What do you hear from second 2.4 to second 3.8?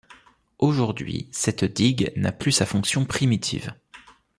sa fonction primitive.